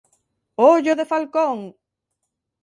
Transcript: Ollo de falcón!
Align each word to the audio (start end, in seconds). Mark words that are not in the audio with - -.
Ollo 0.71 0.93
de 0.99 1.05
falcón! 1.11 1.57